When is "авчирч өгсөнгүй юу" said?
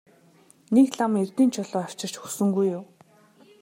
1.83-2.83